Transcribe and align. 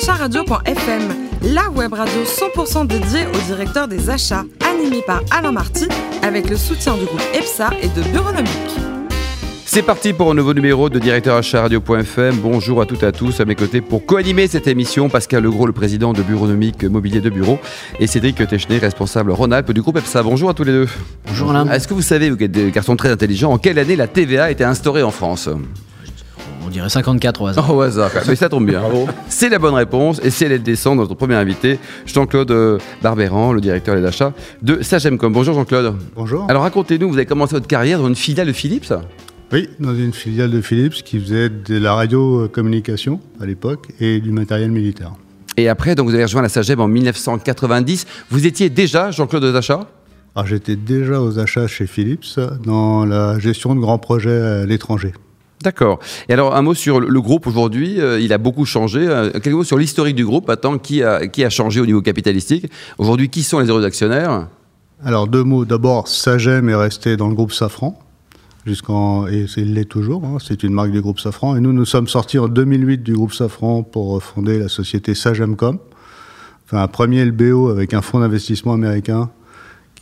acharadio.fm, 0.00 1.02
la 1.52 1.68
web 1.68 1.92
radio 1.92 2.22
100% 2.24 2.86
dédiée 2.86 3.26
au 3.34 3.38
directeur 3.46 3.86
des 3.86 4.08
achats, 4.08 4.44
animée 4.66 5.02
par 5.06 5.20
Alain 5.30 5.52
Marty, 5.52 5.88
avec 6.22 6.48
le 6.48 6.56
soutien 6.56 6.96
du 6.96 7.04
groupe 7.04 7.22
EPSA 7.34 7.70
et 7.82 7.88
de 7.88 8.02
Bureaunomique. 8.08 8.50
C'est 9.66 9.82
parti 9.82 10.14
pour 10.14 10.30
un 10.30 10.34
nouveau 10.34 10.54
numéro 10.54 10.88
de 10.88 10.98
Directeur 10.98 11.36
Achat 11.36 11.60
Radio.fm. 11.60 12.36
Bonjour 12.36 12.80
à 12.80 12.86
toutes 12.86 13.02
et 13.02 13.06
à 13.06 13.12
tous. 13.12 13.40
À 13.40 13.44
mes 13.44 13.54
côtés 13.54 13.82
pour 13.82 14.06
co-animer 14.06 14.46
cette 14.46 14.68
émission, 14.68 15.10
Pascal 15.10 15.42
Legros, 15.42 15.66
le 15.66 15.72
président 15.72 16.14
de 16.14 16.22
Bureaunomique 16.22 16.82
Mobilier 16.84 17.20
de 17.20 17.28
Bureau, 17.28 17.58
et 17.98 18.06
Cédric 18.06 18.36
Techner, 18.48 18.78
responsable 18.78 19.32
Rhône-Alpes 19.32 19.72
du 19.72 19.82
groupe 19.82 19.98
EPSA. 19.98 20.22
Bonjour 20.22 20.48
à 20.48 20.54
tous 20.54 20.64
les 20.64 20.72
deux. 20.72 20.88
Bonjour 21.26 21.50
Alain. 21.50 21.70
Est-ce 21.70 21.86
que 21.86 21.94
vous 21.94 22.00
savez, 22.00 22.30
vous 22.30 22.42
êtes 22.42 22.50
des 22.50 22.70
garçons 22.70 22.96
très 22.96 23.10
intelligents, 23.10 23.52
en 23.52 23.58
quelle 23.58 23.78
année 23.78 23.96
la 23.96 24.06
TVA 24.06 24.44
a 24.44 24.50
été 24.50 24.64
instaurée 24.64 25.02
en 25.02 25.10
France? 25.10 25.50
Dirait 26.70 26.88
54 26.88 27.42
au 27.42 27.46
hasard. 27.46 27.66
Oh, 27.68 27.74
au 27.74 27.80
hasard, 27.82 28.10
mais 28.28 28.36
ça 28.36 28.48
tombe 28.48 28.66
bien. 28.66 28.82
C'est 29.28 29.48
la 29.48 29.58
bonne 29.58 29.74
réponse 29.74 30.20
et 30.24 30.30
c'est 30.30 30.46
elle 30.46 30.62
descend 30.62 30.96
notre 30.96 31.14
premier 31.14 31.34
invité, 31.34 31.78
Jean-Claude 32.06 32.50
euh, 32.50 32.78
Barbéran, 33.02 33.52
le 33.52 33.60
directeur 33.60 33.96
des 33.96 34.04
achats 34.04 34.32
de 34.62 34.82
Sagemcom. 34.82 35.32
Bonjour 35.32 35.54
Jean-Claude. 35.54 35.94
Bonjour. 36.14 36.46
Alors 36.48 36.62
racontez-nous, 36.62 37.08
vous 37.08 37.16
avez 37.16 37.26
commencé 37.26 37.54
votre 37.54 37.66
carrière 37.66 37.98
dans 37.98 38.08
une 38.08 38.16
filiale 38.16 38.46
de 38.46 38.52
Philips 38.52 38.92
Oui, 39.52 39.68
dans 39.78 39.94
une 39.94 40.12
filiale 40.12 40.50
de 40.50 40.60
Philips 40.60 41.02
qui 41.02 41.20
faisait 41.20 41.48
de 41.48 41.78
la 41.78 41.94
radiocommunication 41.94 43.20
à 43.40 43.46
l'époque 43.46 43.88
et 44.00 44.20
du 44.20 44.30
matériel 44.30 44.70
militaire. 44.70 45.12
Et 45.56 45.68
après, 45.68 45.94
donc, 45.94 46.08
vous 46.08 46.14
avez 46.14 46.24
rejoint 46.24 46.42
la 46.42 46.48
Sagem 46.48 46.80
en 46.80 46.88
1990. 46.88 48.06
Vous 48.30 48.46
étiez 48.46 48.70
déjà 48.70 49.10
Jean-Claude 49.10 49.44
aux 49.44 49.54
achats? 49.54 49.86
Alors 50.36 50.46
j'étais 50.46 50.76
déjà 50.76 51.20
aux 51.20 51.38
achats 51.40 51.66
chez 51.66 51.86
Philips 51.86 52.38
dans 52.64 53.04
la 53.04 53.38
gestion 53.40 53.74
de 53.74 53.80
grands 53.80 53.98
projets 53.98 54.40
à 54.40 54.64
l'étranger. 54.64 55.12
D'accord. 55.62 55.98
Et 56.28 56.32
alors, 56.32 56.56
un 56.56 56.62
mot 56.62 56.72
sur 56.72 57.00
le 57.00 57.20
groupe 57.20 57.46
aujourd'hui. 57.46 58.00
euh, 58.00 58.18
il 58.18 58.32
a 58.32 58.38
beaucoup 58.38 58.64
changé. 58.64 59.06
Euh, 59.06 59.30
quelques 59.30 59.54
mots 59.56 59.64
sur 59.64 59.76
l'historique 59.76 60.16
du 60.16 60.24
groupe. 60.24 60.48
Attends, 60.48 60.78
qui 60.78 61.02
a, 61.02 61.50
changé 61.50 61.80
au 61.80 61.86
niveau 61.86 62.00
capitalistique 62.00 62.66
Aujourd'hui, 62.98 63.28
qui 63.28 63.42
sont 63.42 63.58
les 63.58 63.68
heureux 63.68 63.84
actionnaires 63.84 64.48
Alors 65.04 65.26
deux 65.28 65.44
mots. 65.44 65.66
D'abord, 65.66 66.08
Sagem 66.08 66.70
est 66.70 66.74
resté 66.74 67.16
dans 67.16 67.28
le 67.28 67.34
groupe 67.34 67.52
Safran 67.52 67.98
jusqu'en 68.66 69.26
et 69.26 69.46
il 69.56 69.74
l'est 69.74 69.86
toujours. 69.86 70.24
hein, 70.24 70.36
c'est 70.38 70.62
une 70.62 70.72
marque 70.72 70.92
du 70.92 71.00
groupe 71.00 71.18
Safran. 71.18 71.56
Et 71.56 71.60
nous, 71.60 71.72
nous 71.72 71.84
sommes 71.84 72.08
sortis 72.08 72.38
en 72.38 72.48
2008 72.48 73.02
du 73.02 73.14
groupe 73.14 73.32
Safran 73.32 73.82
pour 73.82 74.22
fonder 74.22 74.58
la 74.58 74.68
société 74.68 75.14
Sagemcom. 75.14 75.78
Enfin, 76.66 76.82
un 76.82 76.88
premier 76.88 77.24
LBO 77.24 77.68
avec 77.68 77.92
un 77.94 78.00
fonds 78.00 78.20
d'investissement 78.20 78.72
américain 78.72 79.30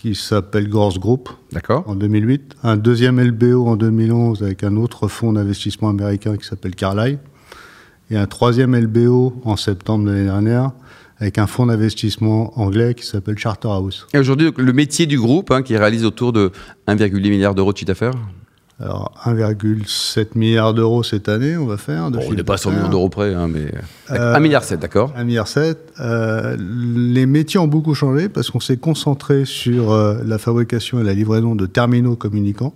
qui 0.00 0.14
s'appelle 0.14 0.68
Gorse 0.68 0.98
Group. 0.98 1.28
D'accord. 1.52 1.84
en 1.86 1.94
2008, 1.94 2.56
un 2.62 2.76
deuxième 2.76 3.20
LBO 3.20 3.66
en 3.66 3.76
2011 3.76 4.42
avec 4.42 4.62
un 4.64 4.76
autre 4.76 5.08
fonds 5.08 5.32
d'investissement 5.32 5.88
américain 5.88 6.36
qui 6.36 6.46
s'appelle 6.46 6.74
Carlyle, 6.74 7.18
et 8.10 8.16
un 8.16 8.26
troisième 8.26 8.74
LBO 8.78 9.40
en 9.44 9.56
septembre 9.56 10.06
de 10.06 10.10
l'année 10.10 10.24
dernière 10.24 10.72
avec 11.20 11.38
un 11.38 11.46
fonds 11.46 11.66
d'investissement 11.66 12.58
anglais 12.58 12.94
qui 12.94 13.04
s'appelle 13.04 13.36
Charterhouse. 13.36 14.06
Et 14.14 14.18
aujourd'hui, 14.18 14.52
le 14.56 14.72
métier 14.72 15.06
du 15.06 15.18
groupe, 15.18 15.50
hein, 15.50 15.62
qui 15.62 15.76
réalise 15.76 16.04
autour 16.04 16.32
de 16.32 16.52
1,8 16.86 17.30
milliard 17.30 17.54
d'euros 17.54 17.72
de 17.72 17.78
chiffre 17.78 17.88
d'affaires? 17.88 18.14
Alors 18.80 19.12
1,7 19.24 20.38
milliard 20.38 20.72
d'euros 20.72 21.02
cette 21.02 21.28
année, 21.28 21.56
on 21.56 21.66
va 21.66 21.76
faire. 21.76 22.12
De 22.12 22.18
Bon, 22.18 22.24
On 22.28 22.32
n'est 22.32 22.44
pas 22.44 22.54
à 22.54 22.56
100 22.58 22.70
d'affaires. 22.70 22.82
millions 22.84 22.90
d'euros 22.92 23.08
près, 23.08 23.34
hein, 23.34 23.48
mais. 23.48 23.72
Euh, 24.12 24.34
1,7 24.34 24.40
milliard, 24.40 24.62
d'accord 24.80 25.12
1,7 25.18 25.24
milliard. 25.24 25.48
Euh, 26.00 26.56
les 26.58 27.26
métiers 27.26 27.58
ont 27.58 27.66
beaucoup 27.66 27.94
changé 27.94 28.28
parce 28.28 28.50
qu'on 28.50 28.60
s'est 28.60 28.76
concentré 28.76 29.44
sur 29.44 29.90
euh, 29.90 30.18
la 30.24 30.38
fabrication 30.38 31.00
et 31.00 31.02
la 31.02 31.14
livraison 31.14 31.56
de 31.56 31.66
terminaux 31.66 32.14
communicants. 32.14 32.72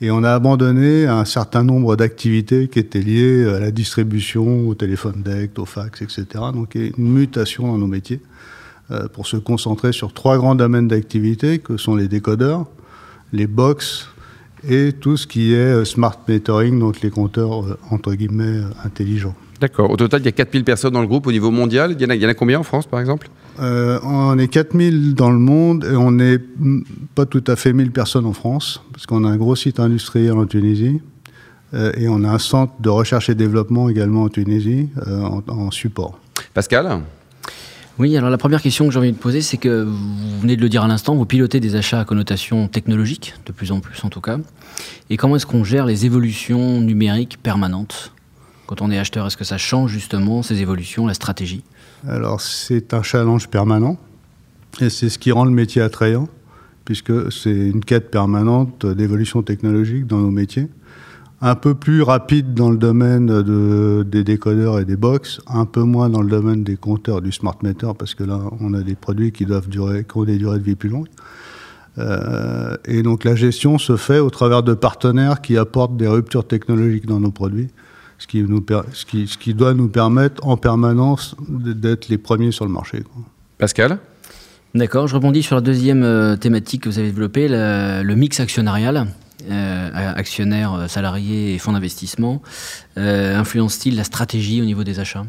Et 0.00 0.10
on 0.10 0.24
a 0.24 0.32
abandonné 0.32 1.06
un 1.06 1.24
certain 1.24 1.62
nombre 1.62 1.96
d'activités 1.96 2.68
qui 2.68 2.80
étaient 2.80 3.00
liées 3.00 3.46
à 3.46 3.60
la 3.60 3.70
distribution, 3.70 4.68
au 4.68 4.74
téléphone 4.74 5.22
deck, 5.22 5.58
au 5.58 5.64
fax, 5.64 6.02
etc. 6.02 6.26
Donc 6.52 6.74
il 6.74 6.82
y 6.82 6.84
a 6.88 6.90
une 6.98 7.12
mutation 7.12 7.68
dans 7.68 7.78
nos 7.78 7.86
métiers 7.86 8.20
euh, 8.90 9.08
pour 9.08 9.26
se 9.26 9.36
concentrer 9.36 9.92
sur 9.92 10.12
trois 10.12 10.36
grands 10.36 10.54
domaines 10.56 10.88
d'activité 10.88 11.60
que 11.60 11.76
sont 11.76 11.94
les 11.94 12.08
décodeurs, 12.08 12.66
les 13.32 13.46
box 13.46 14.08
et 14.68 14.92
tout 14.92 15.16
ce 15.16 15.26
qui 15.26 15.52
est 15.52 15.56
euh, 15.56 15.84
smart 15.84 16.16
metering, 16.28 16.78
donc 16.78 17.00
les 17.00 17.10
compteurs 17.10 17.64
euh, 17.64 17.78
entre 17.90 18.14
guillemets 18.14 18.44
euh, 18.44 18.70
intelligents. 18.84 19.34
D'accord. 19.60 19.90
Au 19.90 19.96
total, 19.96 20.20
il 20.20 20.26
y 20.26 20.28
a 20.28 20.32
4000 20.32 20.64
personnes 20.64 20.92
dans 20.92 21.00
le 21.00 21.06
groupe 21.06 21.26
au 21.26 21.32
niveau 21.32 21.50
mondial. 21.50 21.92
Il 21.92 22.00
y 22.00 22.04
en 22.04 22.10
a, 22.10 22.14
il 22.14 22.22
y 22.22 22.26
en 22.26 22.28
a 22.28 22.34
combien 22.34 22.58
en 22.58 22.62
France, 22.62 22.86
par 22.86 23.00
exemple? 23.00 23.28
Euh, 23.60 23.98
on 24.02 24.38
est 24.38 24.48
4000 24.48 25.14
dans 25.14 25.30
le 25.30 25.38
monde 25.38 25.84
et 25.84 25.96
on 25.96 26.10
n'est 26.10 26.38
pas 27.14 27.24
tout 27.24 27.44
à 27.46 27.56
fait 27.56 27.72
1000 27.72 27.90
personnes 27.90 28.26
en 28.26 28.34
France, 28.34 28.82
parce 28.92 29.06
qu'on 29.06 29.24
a 29.24 29.28
un 29.28 29.36
gros 29.36 29.56
site 29.56 29.80
industriel 29.80 30.32
en 30.32 30.46
Tunisie 30.46 31.00
euh, 31.72 31.92
et 31.96 32.08
on 32.08 32.22
a 32.24 32.28
un 32.28 32.38
centre 32.38 32.74
de 32.80 32.90
recherche 32.90 33.30
et 33.30 33.34
développement 33.34 33.88
également 33.88 34.24
en 34.24 34.28
Tunisie 34.28 34.90
euh, 35.06 35.22
en, 35.22 35.42
en 35.48 35.70
support. 35.70 36.18
Pascal? 36.52 37.00
Oui, 37.98 38.14
alors 38.14 38.28
la 38.28 38.36
première 38.36 38.60
question 38.60 38.86
que 38.86 38.92
j'ai 38.92 38.98
envie 38.98 39.12
de 39.12 39.16
poser, 39.16 39.40
c'est 39.40 39.56
que 39.56 39.84
vous 39.84 40.40
venez 40.40 40.54
de 40.56 40.60
le 40.60 40.68
dire 40.68 40.84
à 40.84 40.88
l'instant, 40.88 41.14
vous 41.14 41.24
pilotez 41.24 41.60
des 41.60 41.76
achats 41.76 42.00
à 42.00 42.04
connotation 42.04 42.68
technologique, 42.68 43.34
de 43.46 43.52
plus 43.52 43.72
en 43.72 43.80
plus 43.80 44.04
en 44.04 44.10
tout 44.10 44.20
cas. 44.20 44.38
Et 45.08 45.16
comment 45.16 45.36
est-ce 45.36 45.46
qu'on 45.46 45.64
gère 45.64 45.86
les 45.86 46.04
évolutions 46.04 46.82
numériques 46.82 47.38
permanentes? 47.42 48.12
Quand 48.66 48.82
on 48.82 48.90
est 48.90 48.98
acheteur, 48.98 49.26
est-ce 49.26 49.38
que 49.38 49.44
ça 49.44 49.56
change 49.56 49.92
justement 49.92 50.42
ces 50.42 50.60
évolutions, 50.60 51.06
la 51.06 51.14
stratégie? 51.14 51.64
Alors 52.06 52.42
c'est 52.42 52.92
un 52.92 53.02
challenge 53.02 53.48
permanent 53.48 53.96
et 54.82 54.90
c'est 54.90 55.08
ce 55.08 55.18
qui 55.18 55.32
rend 55.32 55.46
le 55.46 55.50
métier 55.50 55.80
attrayant, 55.80 56.28
puisque 56.84 57.32
c'est 57.32 57.50
une 57.50 57.82
quête 57.82 58.10
permanente 58.10 58.84
d'évolution 58.84 59.42
technologique 59.42 60.06
dans 60.06 60.18
nos 60.18 60.30
métiers. 60.30 60.68
Un 61.42 61.54
peu 61.54 61.74
plus 61.74 62.00
rapide 62.02 62.54
dans 62.54 62.70
le 62.70 62.78
domaine 62.78 63.26
de- 63.26 64.02
des 64.08 64.24
décodeurs 64.24 64.78
et 64.80 64.84
des 64.86 64.96
box, 64.96 65.40
un 65.46 65.66
peu 65.66 65.82
moins 65.82 66.08
dans 66.08 66.22
le 66.22 66.30
domaine 66.30 66.64
des 66.64 66.76
compteurs, 66.76 67.20
du 67.20 67.30
smart 67.30 67.56
meter, 67.62 67.92
parce 67.98 68.14
que 68.14 68.24
là, 68.24 68.40
on 68.60 68.72
a 68.72 68.80
des 68.80 68.94
produits 68.94 69.32
qui 69.32 69.44
doivent 69.44 69.68
durer, 69.68 70.04
qui 70.10 70.16
ont 70.16 70.24
des 70.24 70.38
durées 70.38 70.58
de 70.58 70.64
vie 70.64 70.76
plus 70.76 70.88
longues. 70.88 71.08
Euh, 71.98 72.76
et 72.86 73.02
donc 73.02 73.24
la 73.24 73.34
gestion 73.34 73.78
se 73.78 73.96
fait 73.96 74.18
au 74.18 74.30
travers 74.30 74.62
de 74.62 74.74
partenaires 74.74 75.40
qui 75.42 75.56
apportent 75.58 75.96
des 75.96 76.08
ruptures 76.08 76.46
technologiques 76.46 77.06
dans 77.06 77.20
nos 77.20 77.30
produits, 77.30 77.68
ce 78.18 78.26
qui, 78.26 78.42
nous 78.42 78.60
per- 78.62 78.82
ce 78.92 79.04
qui, 79.04 79.26
ce 79.26 79.36
qui 79.36 79.52
doit 79.54 79.74
nous 79.74 79.88
permettre 79.88 80.46
en 80.46 80.56
permanence 80.56 81.36
d'être 81.48 82.08
les 82.08 82.18
premiers 82.18 82.50
sur 82.52 82.64
le 82.64 82.70
marché. 82.72 83.00
quoi. 83.02 83.22
Pascal? 83.58 83.98
D'accord, 84.74 85.06
je 85.06 85.14
rebondis 85.14 85.42
sur 85.42 85.54
la 85.54 85.62
deuxième 85.62 86.02
euh, 86.02 86.36
thématique 86.36 86.82
que 86.82 86.88
vous 86.90 86.98
avez 86.98 87.08
développée, 87.08 87.46
le, 87.48 88.02
le 88.02 88.14
mix 88.14 88.40
actionnarial. 88.40 89.06
Euh, 89.50 89.90
actionnaires, 90.16 90.74
euh, 90.74 90.88
salariés 90.88 91.54
et 91.54 91.58
fonds 91.58 91.72
d'investissement. 91.72 92.42
Euh, 92.98 93.38
Influence-t-il 93.38 93.94
la 93.96 94.04
stratégie 94.04 94.60
au 94.60 94.64
niveau 94.64 94.82
des 94.84 94.98
achats? 94.98 95.24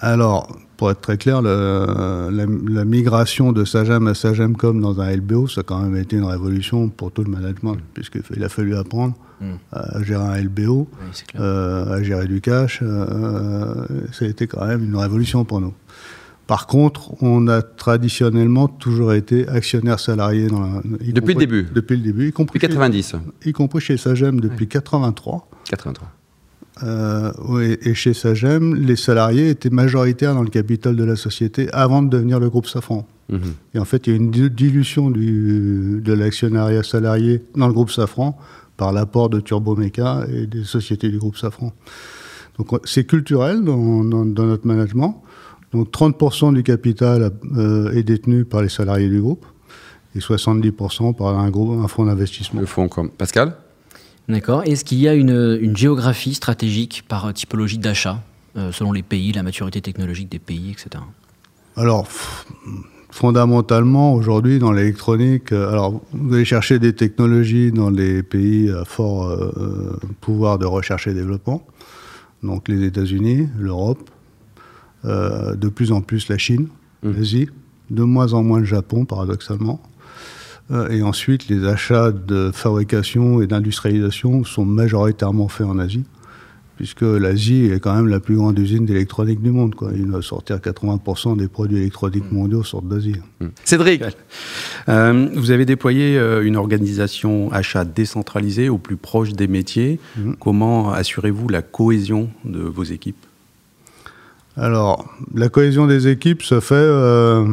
Alors, 0.00 0.56
pour 0.76 0.90
être 0.90 1.00
très 1.00 1.16
clair, 1.16 1.42
le- 1.42 2.28
la, 2.32 2.44
la 2.46 2.84
migration 2.84 3.52
de 3.52 3.64
Sagem 3.64 4.06
à 4.08 4.14
Sagemcom 4.14 4.80
dans 4.80 5.00
un 5.00 5.08
LBO, 5.16 5.46
ça 5.48 5.60
a 5.60 5.64
quand 5.64 5.78
même 5.80 5.96
été 5.96 6.16
une 6.16 6.24
révolution 6.24 6.88
pour 6.88 7.12
tout 7.12 7.22
le 7.22 7.30
management, 7.30 7.76
puisqu'il 7.94 8.42
a 8.42 8.48
fallu 8.48 8.76
apprendre 8.76 9.14
Mm. 9.40 9.54
à 9.72 10.02
gérer 10.04 10.22
un 10.24 10.36
LBO, 10.36 10.88
Oui, 10.92 11.22
euh, 11.40 11.96
à 11.98 12.02
gérer 12.04 12.26
du 12.28 12.40
cash. 12.40 12.78
euh, 12.82 13.74
ça 14.12 14.24
a 14.24 14.28
été 14.28 14.46
quand 14.46 14.64
même 14.64 14.84
une 14.84 14.94
révolution 14.96 15.44
pour 15.44 15.60
nous. 15.60 15.74
Par 16.46 16.66
contre, 16.66 17.12
on 17.22 17.46
a 17.48 17.62
traditionnellement 17.62 18.68
toujours 18.68 19.12
été 19.14 19.48
actionnaire 19.48 19.98
salarié 20.00 20.48
dans 20.48 20.60
la, 20.60 20.82
Depuis 21.12 21.34
le 21.34 21.40
début 21.40 21.66
Depuis 21.74 21.96
le 21.96 22.02
début, 22.02 22.28
y 22.28 22.32
compris, 22.32 22.58
Depuis 22.58 22.68
90 22.68 23.14
chez, 23.42 23.48
y 23.50 23.52
compris 23.52 23.80
chez 23.80 23.96
Sagem 23.96 24.40
depuis 24.40 24.66
83. 24.68 25.48
83. 25.68 26.08
Euh, 26.82 27.76
et 27.82 27.94
chez 27.94 28.14
Sagem, 28.14 28.74
les 28.74 28.96
salariés 28.96 29.50
étaient 29.50 29.70
majoritaires 29.70 30.34
dans 30.34 30.42
le 30.42 30.48
capital 30.50 30.96
de 30.96 31.04
la 31.04 31.16
société 31.16 31.70
avant 31.72 32.02
de 32.02 32.08
devenir 32.08 32.40
le 32.40 32.48
groupe 32.50 32.66
Safran. 32.66 33.06
Mhm. 33.30 33.40
Et 33.74 33.78
en 33.78 33.84
fait, 33.84 34.06
il 34.06 34.10
y 34.10 34.12
a 34.14 34.16
une 34.16 34.30
di- 34.30 34.50
dilution 34.50 35.10
du, 35.10 36.00
de 36.02 36.12
l'actionnariat 36.12 36.82
salarié 36.82 37.42
dans 37.56 37.66
le 37.68 37.72
groupe 37.72 37.90
Safran 37.90 38.36
par 38.76 38.92
l'apport 38.92 39.28
de 39.28 39.38
Turbomeca 39.40 40.24
et 40.32 40.46
des 40.46 40.64
sociétés 40.64 41.08
du 41.10 41.18
groupe 41.18 41.36
Safran. 41.36 41.72
Donc 42.58 42.72
on- 42.72 42.80
c'est 42.84 43.04
culturel 43.04 43.62
dans, 43.64 44.02
dans- 44.02 44.24
dans 44.24 44.46
notre 44.46 44.66
management. 44.66 45.22
Donc 45.72 45.90
30% 45.90 46.54
du 46.54 46.62
capital 46.62 47.30
euh, 47.56 47.92
est 47.92 48.02
détenu 48.02 48.44
par 48.44 48.62
les 48.62 48.68
salariés 48.68 49.08
du 49.08 49.20
groupe 49.20 49.46
et 50.14 50.18
70% 50.18 51.14
par 51.14 51.38
un, 51.38 51.50
groupe, 51.50 51.82
un 51.82 51.88
fonds 51.88 52.04
d'investissement. 52.04 52.60
Le 52.60 52.66
fond, 52.66 52.88
comme. 52.88 53.08
Pascal? 53.08 53.56
D'accord. 54.28 54.62
Est-ce 54.64 54.84
qu'il 54.84 54.98
y 54.98 55.08
a 55.08 55.14
une, 55.14 55.58
une 55.60 55.76
géographie 55.76 56.34
stratégique 56.34 57.04
par 57.08 57.32
typologie 57.32 57.78
d'achat, 57.78 58.22
euh, 58.56 58.70
selon 58.70 58.92
les 58.92 59.02
pays, 59.02 59.32
la 59.32 59.42
maturité 59.42 59.80
technologique 59.80 60.28
des 60.28 60.38
pays, 60.38 60.70
etc. 60.70 61.02
Alors, 61.76 62.06
fondamentalement, 63.10 64.12
aujourd'hui, 64.12 64.58
dans 64.58 64.72
l'électronique, 64.72 65.52
euh, 65.52 65.70
alors 65.70 66.02
vous 66.12 66.34
allez 66.34 66.44
chercher 66.44 66.78
des 66.78 66.92
technologies 66.94 67.72
dans 67.72 67.88
les 67.88 68.22
pays 68.22 68.70
à 68.70 68.84
fort 68.84 69.34
pouvoir 70.20 70.58
de 70.58 70.66
recherche 70.66 71.06
et 71.06 71.14
développement, 71.14 71.66
donc 72.42 72.68
les 72.68 72.84
États-Unis, 72.84 73.48
l'Europe, 73.58 74.10
euh, 75.04 75.54
de 75.54 75.68
plus 75.68 75.92
en 75.92 76.00
plus 76.00 76.28
la 76.28 76.38
Chine, 76.38 76.68
Mhm. 77.02 77.14
l'Asie, 77.16 77.48
de 77.90 78.02
moins 78.02 78.32
en 78.32 78.42
moins 78.42 78.60
le 78.60 78.64
Japon, 78.64 79.04
paradoxalement. 79.04 79.82
Euh, 80.70 80.88
et 80.90 81.02
ensuite, 81.02 81.48
les 81.48 81.66
achats 81.66 82.12
de 82.12 82.50
fabrication 82.54 83.42
et 83.42 83.46
d'industrialisation 83.48 84.44
sont 84.44 84.64
majoritairement 84.64 85.48
faits 85.48 85.66
en 85.66 85.78
Asie. 85.78 86.04
puisque 86.78 87.02
l'Asie 87.02 87.66
est 87.66 87.78
quand 87.78 87.94
même 87.94 88.08
la 88.08 88.18
plus 88.18 88.34
grande 88.34 88.58
usine 88.58 88.86
d'électronique 88.86 89.40
du 89.40 89.50
monde. 89.52 89.74
Quoi. 89.76 89.92
Il 89.94 90.06
va 90.10 90.20
sortir 90.20 90.58
80% 90.60 91.36
des 91.36 91.46
produits 91.46 91.76
électroniques 91.76 92.32
Mm. 92.32 92.34
mondiaux 92.34 92.64
sortent 92.64 92.88
d'Asie. 92.88 93.14
Cédric, 93.62 94.02
Euh, 94.88 95.28
vous 95.36 95.52
avez 95.52 95.64
déployé 95.64 96.18
une 96.42 96.56
organisation 96.56 97.52
achat 97.52 97.84
décentralisée 97.84 98.68
au 98.68 98.78
plus 98.78 98.96
proche 98.96 99.32
des 99.32 99.46
métiers. 99.46 100.00
Mhm. 100.16 100.34
Comment 100.40 100.90
assurez-vous 100.92 101.48
la 101.48 101.62
cohésion 101.62 102.30
de 102.44 102.60
vos 102.60 102.82
équipes? 102.84 103.24
Alors, 104.56 105.08
la 105.34 105.48
cohésion 105.48 105.86
des 105.86 106.08
équipes 106.08 106.42
se 106.42 106.60
fait 106.60 106.74
euh, 106.74 107.46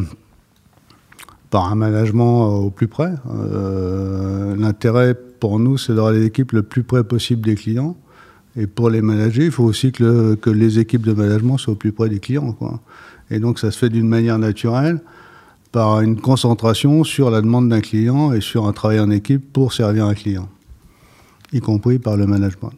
par 1.50 1.72
un 1.72 1.76
management 1.76 2.44
euh, 2.44 2.66
au 2.66 2.70
plus 2.70 2.88
près. 2.88 3.14
Euh, 3.34 4.56
L'intérêt 4.58 5.16
pour 5.40 5.60
nous, 5.60 5.78
c'est 5.78 5.94
d'avoir 5.94 6.12
les 6.12 6.26
équipes 6.26 6.52
le 6.52 6.64
plus 6.64 6.84
près 6.84 7.04
possible 7.04 7.42
des 7.42 7.56
clients. 7.56 7.96
Et 8.58 8.68
pour 8.68 8.90
les 8.90 9.02
manager, 9.02 9.46
il 9.46 9.52
faut 9.52 9.64
aussi 9.64 9.92
que, 9.94 10.04
le- 10.04 10.36
que 10.36 10.50
les 10.50 10.80
équipes 10.80 11.04
de 11.04 11.14
management 11.14 11.58
soient 11.58 11.74
au 11.74 11.78
plus 11.78 11.94
près 11.94 12.10
des 12.10 12.20
clients. 12.20 12.58
Et 13.32 13.40
donc, 13.40 13.60
ça 13.60 13.72
se 13.72 13.78
fait 13.78 13.90
d'une 13.90 14.08
manière 14.08 14.38
naturelle, 14.40 15.00
par 15.72 16.02
une 16.02 16.20
concentration 16.20 17.04
sur 17.04 17.30
la 17.30 17.42
demande 17.42 17.70
d'un 17.70 17.80
client 17.80 18.34
et 18.34 18.42
sur 18.42 18.68
un 18.68 18.74
travail 18.74 19.00
en 19.00 19.12
équipe 19.12 19.54
pour 19.54 19.72
servir 19.72 20.06
un 20.06 20.16
client, 20.16 20.50
y 21.54 21.60
compris 21.62 22.00
par 22.00 22.18
le 22.18 22.26
management. 22.26 22.74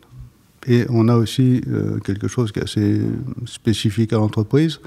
Et 0.68 0.86
on 0.90 1.08
a 1.08 1.16
aussi 1.16 1.62
euh, 1.68 1.98
quelque 2.00 2.28
chose 2.28 2.52
qui 2.52 2.60
est 2.60 2.64
assez 2.64 3.02
spécifique 3.46 4.14
à 4.14 4.18
l'entreprise. 4.18 4.80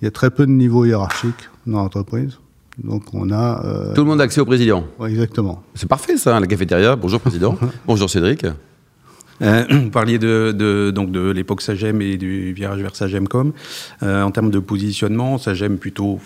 Il 0.00 0.04
y 0.04 0.08
a 0.08 0.10
très 0.10 0.30
peu 0.30 0.44
de 0.46 0.50
niveaux 0.52 0.84
hiérarchiques 0.84 1.48
dans 1.66 1.78
l'entreprise. 1.78 2.38
Donc 2.82 3.04
on 3.14 3.30
a... 3.30 3.64
euh, 3.64 3.94
tout 3.94 4.02
le 4.02 4.08
monde 4.08 4.20
a 4.20 4.24
accès 4.24 4.40
au 4.40 4.44
président. 4.44 4.84
ouais, 4.98 5.10
exactement. 5.10 5.62
C'est 5.74 5.88
parfait 5.88 6.16
ça, 6.16 6.38
la 6.40 6.46
cafétéria. 6.46 6.96
Bonjour 6.96 7.20
président. 7.20 7.56
Bonjour 7.86 8.10
Cédric. 8.10 8.44
Euh, 9.42 9.64
vous 9.70 9.90
parliez 9.90 10.18
de, 10.18 10.52
de- 10.56 10.90
donc 10.94 11.10
de 11.10 11.30
l'époque 11.30 11.62
Sagem 11.62 12.00
et 12.02 12.16
du 12.16 12.52
virage 12.52 12.80
vers 12.80 12.94
Sagemcom. 12.94 13.52
Euh, 14.02 14.22
en 14.22 14.30
termes 14.30 14.50
de 14.50 14.58
positionnement, 14.58 15.38
Sagem 15.38 15.78
plutôt 15.78 16.20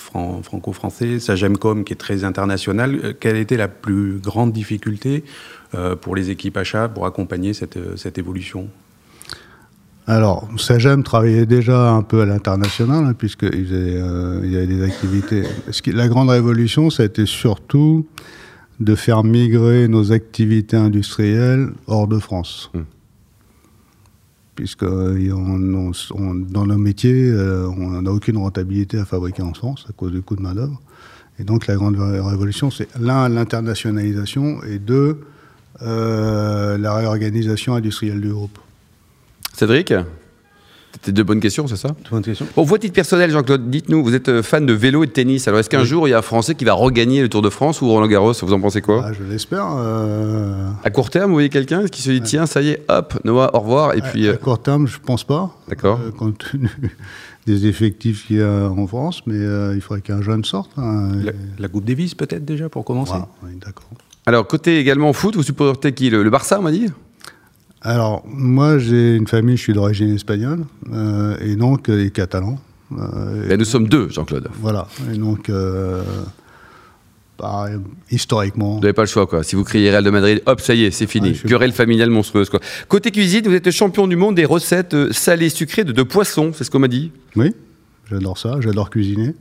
fran- 0.00 0.42
franco-français, 0.42 1.20
Sagemcom 1.20 1.84
qui 1.84 1.92
est 1.92 1.96
très 1.96 2.24
international. 2.24 2.98
Euh, 3.04 3.12
quelle 3.18 3.36
était 3.36 3.56
la 3.56 3.68
plus 3.68 4.18
grande 4.18 4.52
difficulté 4.52 5.24
euh, 5.74 5.94
pour 5.96 6.16
les 6.16 6.30
équipes 6.30 6.56
achats 6.56 6.88
pour 6.88 7.06
accompagner 7.06 7.52
cette, 7.54 7.76
euh, 7.76 7.96
cette 7.96 8.18
évolution? 8.18 8.68
Alors, 10.06 10.48
Sagem 10.56 11.04
travaillait 11.04 11.46
déjà 11.46 11.90
un 11.92 12.02
peu 12.02 12.22
à 12.22 12.26
l'international, 12.26 13.04
hein, 13.04 13.14
puisqu'il 13.16 13.68
euh, 13.72 14.40
y 14.44 14.56
avait 14.56 14.66
des 14.66 14.82
activités. 14.82 15.44
Ce 15.70 15.82
qui- 15.82 15.92
la 15.92 16.08
grande 16.08 16.30
révolution, 16.30 16.90
ça 16.90 17.04
a 17.04 17.06
été 17.06 17.26
surtout 17.26 18.06
de 18.80 18.94
faire 18.94 19.22
migrer 19.22 19.86
nos 19.88 20.10
activités 20.10 20.76
industrielles 20.76 21.68
hors 21.86 22.08
de 22.08 22.18
France. 22.18 22.70
Hmm. 22.74 22.80
Puisque 24.60 24.82
euh, 24.82 25.32
dans 26.50 26.66
nos 26.66 26.76
métiers, 26.76 27.30
euh, 27.30 27.66
on 27.66 28.02
n'a 28.02 28.12
aucune 28.12 28.36
rentabilité 28.36 28.98
à 28.98 29.06
fabriquer 29.06 29.40
en 29.40 29.54
France 29.54 29.86
à 29.88 29.92
cause 29.94 30.12
du 30.12 30.20
coût 30.20 30.36
de 30.36 30.42
main-d'œuvre. 30.42 30.78
Et 31.38 31.44
donc, 31.44 31.66
la 31.66 31.76
grande 31.76 31.96
ré- 31.96 32.20
révolution, 32.20 32.70
c'est 32.70 32.86
l'un, 33.00 33.30
l'internationalisation, 33.30 34.62
et 34.64 34.78
deux, 34.78 35.22
euh, 35.80 36.76
la 36.76 36.94
réorganisation 36.94 37.74
industrielle 37.74 38.20
du 38.20 38.28
groupe. 38.28 38.58
Cédric? 39.54 39.94
C'était 40.92 41.12
deux 41.12 41.22
bonnes 41.22 41.40
questions, 41.40 41.66
c'est 41.66 41.76
ça 41.76 41.94
Bonne 42.10 42.22
question. 42.22 42.46
Bon, 42.56 42.62
votre 42.64 42.82
titre 42.82 42.94
personnel, 42.94 43.30
Jean-Claude, 43.30 43.70
dites-nous, 43.70 44.02
vous 44.02 44.14
êtes 44.14 44.28
euh, 44.28 44.42
fan 44.42 44.66
de 44.66 44.72
vélo 44.72 45.02
et 45.04 45.06
de 45.06 45.12
tennis. 45.12 45.46
Alors, 45.48 45.60
est-ce 45.60 45.70
qu'un 45.70 45.84
jour, 45.84 46.06
il 46.08 46.10
y 46.10 46.14
a 46.14 46.18
un 46.18 46.22
Français 46.22 46.54
qui 46.56 46.64
va 46.64 46.72
regagner 46.74 47.22
le 47.22 47.28
Tour 47.28 47.42
de 47.42 47.48
France 47.48 47.80
ou 47.80 47.88
Roland 47.88 48.08
Garros? 48.08 48.32
Vous 48.42 48.52
en 48.52 48.60
pensez 48.60 48.82
quoi? 48.82 49.04
Ah, 49.06 49.12
je 49.12 49.22
l'espère. 49.22 49.66
euh, 49.78 50.68
À 50.84 50.90
court 50.90 51.08
terme, 51.10 51.26
vous 51.30 51.36
voyez 51.36 51.48
quelqu'un 51.48 51.86
qui 51.86 52.02
se 52.02 52.10
dit 52.10 52.20
tiens, 52.20 52.46
ça 52.46 52.60
y 52.60 52.70
est, 52.70 52.82
hop, 52.88 53.14
Noah, 53.24 53.50
au 53.54 53.60
revoir. 53.60 53.94
Et 53.94 54.00
puis, 54.02 54.26
à 54.28 54.32
euh, 54.32 54.36
court 54.36 54.60
terme, 54.60 54.86
je 54.88 54.98
pense 54.98 55.24
pas. 55.24 55.56
D'accord. 55.68 56.00
euh, 56.04 56.10
compte 56.10 56.38
tenu 56.50 56.68
des 57.46 57.66
effectifs 57.66 58.26
qu'il 58.26 58.36
y 58.38 58.42
a 58.42 58.68
en 58.68 58.86
France, 58.86 59.22
mais 59.26 59.36
euh, 59.38 59.74
il 59.76 59.80
faudrait 59.80 60.02
qu'un 60.02 60.20
jeune 60.22 60.44
sorte. 60.44 60.72
hein, 60.76 61.12
La, 61.24 61.30
et- 61.30 61.34
la 61.58 61.68
Coupe 61.68 61.84
Davis 61.84 62.14
peut-être 62.14 62.44
déjà 62.44 62.68
pour 62.68 62.84
commencer? 62.84 63.12
Voilà, 63.12 63.28
oui, 63.44 63.52
d'accord. 63.64 63.88
alors, 64.26 64.46
côté 64.46 64.78
également 64.78 65.12
foot, 65.12 65.36
vous 65.36 65.42
supportez 65.44 65.92
qui? 65.92 66.10
Le, 66.10 66.22
le 66.24 66.30
Barça, 66.30 66.58
on 66.58 66.62
m'a 66.62 66.72
dit? 66.72 66.88
Alors, 67.82 68.22
moi, 68.26 68.78
j'ai 68.78 69.16
une 69.16 69.26
famille, 69.26 69.56
je 69.56 69.62
suis 69.62 69.72
d'origine 69.72 70.14
espagnole, 70.14 70.64
euh, 70.92 71.36
et 71.40 71.56
donc, 71.56 71.88
euh, 71.88 72.04
et 72.04 72.10
catalan. 72.10 72.58
euh, 72.92 73.48
Ben, 73.48 73.58
Nous 73.58 73.64
sommes 73.64 73.88
deux, 73.88 74.08
Jean-Claude. 74.10 74.48
Voilà. 74.60 74.86
Et 75.12 75.16
donc, 75.16 75.48
euh, 75.48 76.02
bah, 77.38 77.68
historiquement, 78.10 78.74
Vous 78.74 78.80
n'avez 78.80 78.92
pas 78.92 79.02
le 79.02 79.08
choix, 79.08 79.26
quoi. 79.26 79.42
Si 79.42 79.56
vous 79.56 79.64
criez 79.64 79.90
Real 79.90 80.04
de 80.04 80.10
Madrid, 80.10 80.42
hop, 80.44 80.60
ça 80.60 80.74
y 80.74 80.84
est, 80.84 80.90
c'est 80.90 81.06
fini. 81.06 81.30
Je 81.30 81.38
suis- 81.38 81.48
Querelle 81.48 81.72
familiale 81.72 82.10
monstrueuse, 82.10 82.50
quoi. 82.50 82.60
Côté 82.88 83.10
cuisine, 83.10 83.42
vous 83.46 83.54
êtes 83.54 83.70
champion 83.70 84.06
du 84.06 84.16
monde 84.16 84.34
des 84.34 84.44
recettes 84.44 85.12
salées 85.12 85.48
sucrées 85.48 85.84
de, 85.84 85.92
de 85.92 86.02
poisson, 86.02 86.52
c'est 86.54 86.64
ce 86.64 86.70
qu'on 86.70 86.80
m'a 86.80 86.88
dit. 86.88 87.12
oui, 87.36 87.54
j'adore 88.10 88.36
ça, 88.36 88.56
j'adore 88.60 88.90
cuisiner. 88.90 89.34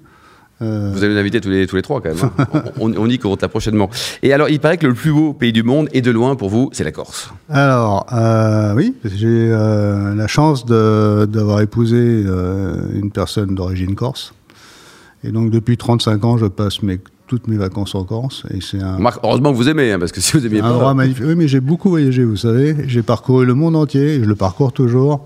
Euh, 0.61 0.91
Vous 0.93 1.03
allez 1.03 1.13
nous 1.13 1.19
inviter 1.19 1.39
tous 1.39 1.49
les, 1.49 1.65
tous 1.67 1.75
les 1.77 1.81
trois, 1.81 2.01
quand 2.01 2.13
même. 2.13 2.29
hein. 2.37 2.63
on, 2.79 2.91
on 2.97 3.07
y 3.09 3.17
compte 3.17 3.41
là 3.41 3.47
prochainement. 3.47 3.89
Et 4.23 4.33
alors, 4.33 4.49
il 4.49 4.59
paraît 4.59 4.77
que 4.77 4.87
le 4.87 4.93
plus 4.93 5.11
beau 5.11 5.33
pays 5.33 5.53
du 5.53 5.63
monde, 5.63 5.87
et 5.93 6.01
de 6.01 6.11
loin 6.11 6.35
pour 6.35 6.49
vous, 6.49 6.69
c'est 6.73 6.83
la 6.83 6.91
Corse. 6.91 7.31
Alors, 7.49 8.05
euh, 8.11 8.73
oui, 8.75 8.93
j'ai 9.05 9.27
euh, 9.27 10.13
la 10.15 10.27
chance 10.27 10.65
d'avoir 10.65 11.61
épousé 11.61 12.25
une 12.93 13.11
personne 13.11 13.55
d'origine 13.55 13.95
corse. 13.95 14.33
Et 15.23 15.31
donc, 15.31 15.49
depuis 15.51 15.77
35 15.77 16.23
ans, 16.25 16.37
je 16.37 16.45
passe 16.45 16.81
mes, 16.83 16.99
toutes 17.27 17.47
mes 17.47 17.57
vacances 17.57 17.95
en 17.95 18.03
Corse. 18.03 18.43
Et 18.53 18.59
c'est 18.61 18.81
un, 18.81 18.95
Remarque, 18.97 19.19
heureusement 19.23 19.51
que 19.51 19.57
vous 19.57 19.69
aimez, 19.69 19.91
hein, 19.93 19.99
parce 19.99 20.11
que 20.11 20.19
si 20.21 20.35
vous 20.37 20.45
aimiez 20.45 20.59
un 20.59 20.63
pas. 20.63 20.71
endroit 20.73 20.93
magnifique. 20.93 21.23
Oui, 21.25 21.35
mais 21.35 21.47
j'ai 21.47 21.59
beaucoup 21.61 21.89
voyagé, 21.89 22.23
vous 22.23 22.37
savez. 22.37 22.75
J'ai 22.87 23.01
parcouru 23.01 23.45
le 23.45 23.53
monde 23.53 23.75
entier, 23.77 24.15
et 24.15 24.19
je 24.23 24.25
le 24.27 24.35
parcours 24.35 24.71
toujours. 24.73 25.25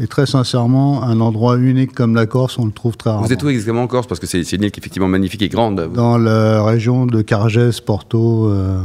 Et 0.00 0.06
très 0.06 0.24
sincèrement, 0.26 1.02
un 1.02 1.20
endroit 1.20 1.58
unique 1.58 1.92
comme 1.94 2.14
la 2.14 2.24
Corse, 2.26 2.58
on 2.58 2.64
le 2.64 2.72
trouve 2.72 2.96
très 2.96 3.10
rarement. 3.10 3.26
Vous 3.26 3.32
êtes 3.32 3.42
où 3.42 3.48
exactement 3.50 3.82
en 3.82 3.86
Corse? 3.86 4.06
Parce 4.06 4.20
que 4.20 4.26
c'est 4.26 4.40
une 4.52 4.62
île 4.62 4.70
qui 4.70 4.78
est 4.78 4.82
effectivement 4.82 5.08
magnifique 5.08 5.42
et 5.42 5.48
grande. 5.50 5.92
Dans 5.92 6.16
la 6.16 6.64
région 6.64 7.04
de 7.04 7.20
Cargès, 7.20 7.80
Porto. 7.80 8.48
euh, 8.48 8.80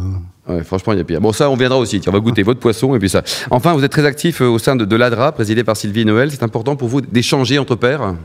Ouais, 0.50 0.64
franchement, 0.64 0.94
il 0.94 1.00
y 1.00 1.02
a 1.02 1.06
pire. 1.06 1.20
Bon, 1.22 1.34
ça, 1.34 1.50
on 1.50 1.56
viendra 1.56 1.78
aussi. 1.78 2.00
Tiens, 2.00 2.12
on 2.12 2.16
va 2.16 2.22
goûter 2.22 2.44
votre 2.44 2.60
poisson 2.60 2.96
et 2.96 3.00
puis 3.00 3.10
ça. 3.10 3.22
Enfin, 3.52 3.74
vous 3.74 3.84
êtes 3.84 3.92
très 3.92 4.06
actif 4.06 4.42
euh, 4.42 4.48
au 4.48 4.60
sein 4.60 4.76
de, 4.76 4.86
de 4.86 4.96
l'ADRA, 4.96 5.32
présidé 5.34 5.64
par 5.64 5.76
Sylvie 5.78 6.06
Noël. 6.06 6.30
C'est 6.32 6.44
important 6.44 6.76
pour 6.76 6.88
vous 6.88 7.02
d'échanger 7.02 7.58
entre 7.60 7.76
pairs? 7.76 8.16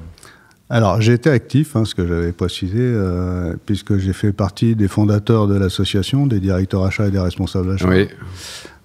Alors, 0.70 1.00
j'ai 1.00 1.12
été 1.12 1.28
actif, 1.28 1.76
hein, 1.76 1.84
ce 1.84 1.94
que 1.94 2.06
j'avais 2.06 2.32
précisé, 2.32 2.78
euh, 2.80 3.54
puisque 3.66 3.98
j'ai 3.98 4.12
fait 4.12 4.32
partie 4.32 4.74
des 4.74 4.88
fondateurs 4.88 5.46
de 5.46 5.54
l'association, 5.56 6.26
des 6.26 6.40
directeurs 6.40 6.84
achats 6.84 7.08
et 7.08 7.10
des 7.10 7.18
responsables 7.18 7.72
achats. 7.72 7.88
Oui. 7.88 8.08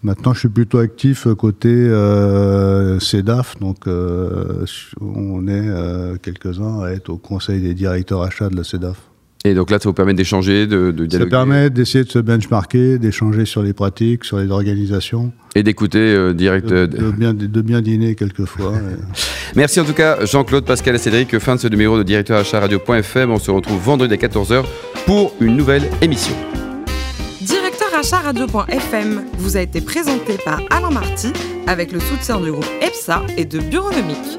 Maintenant, 0.07 0.33
je 0.33 0.39
suis 0.39 0.47
plutôt 0.47 0.77
actif 0.77 1.27
côté 1.37 1.67
euh, 1.67 2.97
CEDAF, 2.97 3.59
donc 3.59 3.87
euh, 3.87 4.63
on 5.01 5.49
est 5.49 5.67
euh, 5.67 6.15
quelques-uns 6.15 6.79
à 6.81 6.91
être 6.91 7.09
au 7.09 7.17
conseil 7.17 7.59
des 7.59 7.73
directeurs 7.73 8.21
achats 8.21 8.47
de 8.47 8.55
la 8.55 8.63
CEDAF. 8.63 8.95
Et 9.43 9.53
donc 9.53 9.69
là, 9.69 9.79
ça 9.79 9.89
vous 9.89 9.93
permet 9.93 10.13
d'échanger, 10.13 10.65
de, 10.65 10.91
de 10.91 11.03
Ça 11.03 11.07
dialoguer 11.09 11.29
permet 11.29 11.69
d'essayer 11.69 12.05
de 12.05 12.09
se 12.09 12.19
benchmarker, 12.19 12.99
d'échanger 12.99 13.43
sur 13.43 13.61
les 13.61 13.73
pratiques, 13.73 14.23
sur 14.23 14.39
les 14.39 14.49
organisations, 14.49 15.33
et 15.55 15.63
d'écouter 15.63 15.99
euh, 15.99 16.33
direct. 16.33 16.67
de, 16.67 16.75
euh, 16.75 16.87
de 16.87 17.11
bien, 17.11 17.33
de 17.33 17.61
bien 17.61 17.81
dîner 17.81 18.15
quelquefois. 18.15 18.75
Merci 19.57 19.81
en 19.81 19.83
tout 19.83 19.93
cas, 19.93 20.25
Jean-Claude, 20.25 20.63
Pascal 20.63 20.95
et 20.95 20.99
Cédric. 20.99 21.37
Fin 21.39 21.55
de 21.55 21.59
ce 21.59 21.67
numéro 21.67 21.97
de 21.97 22.03
directeur 22.03 22.37
achat 22.37 22.61
radio.fm. 22.61 23.29
On 23.29 23.39
se 23.39 23.51
retrouve 23.51 23.81
vendredi 23.81 24.13
à 24.13 24.17
14h 24.17 24.63
pour 25.05 25.33
une 25.41 25.57
nouvelle 25.57 25.83
émission. 26.01 26.33
Radio.fm 27.99 29.25
vous 29.39 29.57
a 29.57 29.61
été 29.61 29.81
présenté 29.81 30.37
par 30.45 30.61
Alain 30.69 30.91
Marty 30.91 31.33
avec 31.65 31.91
le 31.91 31.99
soutien 31.99 32.39
du 32.39 32.51
groupe 32.51 32.67
EPSA 32.79 33.23
et 33.37 33.45
de 33.45 33.57
Bureaunomique. 33.57 34.37